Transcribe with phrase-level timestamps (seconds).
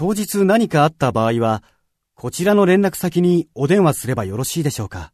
[0.00, 1.62] 当日何かあった場合は、
[2.14, 5.12] こちらの連絡先にお電話すればよろしいでしょうか。